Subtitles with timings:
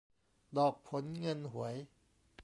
[0.57, 1.75] ดอกผลเงินหวย